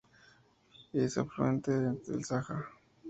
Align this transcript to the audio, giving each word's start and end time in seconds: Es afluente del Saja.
Es 0.93 1.15
afluente 1.19 1.71
del 1.71 2.25
Saja. 2.25 2.65